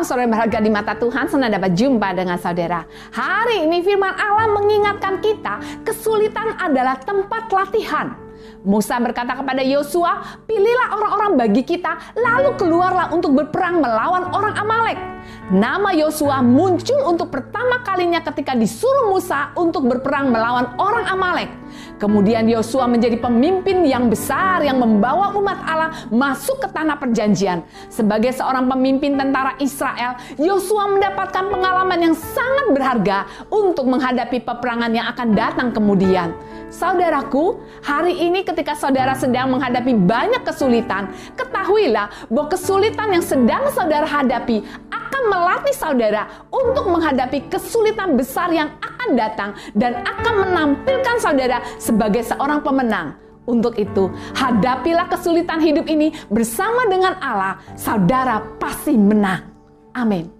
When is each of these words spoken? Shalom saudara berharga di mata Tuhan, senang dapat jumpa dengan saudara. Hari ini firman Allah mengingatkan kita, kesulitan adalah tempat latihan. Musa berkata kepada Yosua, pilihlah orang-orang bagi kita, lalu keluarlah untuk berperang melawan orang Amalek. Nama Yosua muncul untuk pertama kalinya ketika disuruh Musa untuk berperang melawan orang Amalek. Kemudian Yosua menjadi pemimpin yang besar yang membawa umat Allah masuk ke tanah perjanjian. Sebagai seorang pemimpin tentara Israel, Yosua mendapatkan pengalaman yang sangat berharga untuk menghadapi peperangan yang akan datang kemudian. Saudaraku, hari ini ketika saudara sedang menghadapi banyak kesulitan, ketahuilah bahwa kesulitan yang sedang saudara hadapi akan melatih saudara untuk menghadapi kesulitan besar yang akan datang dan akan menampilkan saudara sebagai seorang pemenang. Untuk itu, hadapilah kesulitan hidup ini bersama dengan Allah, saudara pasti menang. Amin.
Shalom 0.00 0.16
saudara 0.16 0.32
berharga 0.32 0.58
di 0.64 0.72
mata 0.72 0.96
Tuhan, 0.96 1.28
senang 1.28 1.52
dapat 1.52 1.76
jumpa 1.76 2.16
dengan 2.16 2.40
saudara. 2.40 2.88
Hari 3.12 3.68
ini 3.68 3.84
firman 3.84 4.16
Allah 4.16 4.48
mengingatkan 4.48 5.20
kita, 5.20 5.60
kesulitan 5.84 6.56
adalah 6.56 6.96
tempat 7.04 7.52
latihan. 7.52 8.16
Musa 8.60 9.00
berkata 9.00 9.32
kepada 9.32 9.64
Yosua, 9.64 10.44
pilihlah 10.44 10.92
orang-orang 10.92 11.32
bagi 11.40 11.62
kita, 11.64 12.12
lalu 12.12 12.56
keluarlah 12.60 13.08
untuk 13.12 13.32
berperang 13.32 13.80
melawan 13.80 14.28
orang 14.36 14.54
Amalek. 14.58 14.98
Nama 15.50 15.90
Yosua 15.96 16.40
muncul 16.46 17.02
untuk 17.08 17.34
pertama 17.34 17.82
kalinya 17.82 18.22
ketika 18.22 18.54
disuruh 18.54 19.10
Musa 19.10 19.50
untuk 19.58 19.88
berperang 19.88 20.30
melawan 20.30 20.78
orang 20.78 21.06
Amalek. 21.10 21.50
Kemudian 21.98 22.46
Yosua 22.50 22.86
menjadi 22.90 23.18
pemimpin 23.18 23.82
yang 23.86 24.10
besar 24.10 24.62
yang 24.64 24.78
membawa 24.78 25.34
umat 25.38 25.58
Allah 25.62 25.90
masuk 26.10 26.62
ke 26.62 26.68
tanah 26.70 26.98
perjanjian. 26.98 27.62
Sebagai 27.90 28.34
seorang 28.34 28.66
pemimpin 28.66 29.14
tentara 29.18 29.54
Israel, 29.62 30.18
Yosua 30.38 30.90
mendapatkan 30.90 31.46
pengalaman 31.50 31.98
yang 32.10 32.14
sangat 32.16 32.66
berharga 32.72 33.18
untuk 33.50 33.86
menghadapi 33.86 34.42
peperangan 34.42 34.90
yang 34.94 35.06
akan 35.10 35.28
datang 35.34 35.68
kemudian. 35.70 36.34
Saudaraku, 36.70 37.58
hari 37.82 38.29
ini 38.30 38.46
ketika 38.46 38.78
saudara 38.78 39.18
sedang 39.18 39.50
menghadapi 39.50 39.92
banyak 40.06 40.46
kesulitan, 40.46 41.10
ketahuilah 41.34 42.30
bahwa 42.30 42.46
kesulitan 42.46 43.10
yang 43.10 43.24
sedang 43.26 43.66
saudara 43.74 44.06
hadapi 44.06 44.62
akan 44.94 45.22
melatih 45.26 45.74
saudara 45.74 46.30
untuk 46.54 46.86
menghadapi 46.86 47.50
kesulitan 47.50 48.14
besar 48.14 48.54
yang 48.54 48.70
akan 48.78 49.18
datang 49.18 49.50
dan 49.74 50.06
akan 50.06 50.46
menampilkan 50.46 51.16
saudara 51.18 51.58
sebagai 51.82 52.22
seorang 52.22 52.62
pemenang. 52.62 53.18
Untuk 53.50 53.74
itu, 53.82 54.06
hadapilah 54.38 55.10
kesulitan 55.10 55.58
hidup 55.58 55.90
ini 55.90 56.14
bersama 56.30 56.86
dengan 56.86 57.18
Allah, 57.18 57.58
saudara 57.74 58.38
pasti 58.62 58.94
menang. 58.94 59.42
Amin. 59.90 60.39